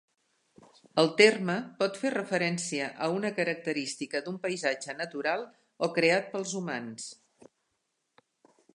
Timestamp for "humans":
6.63-7.11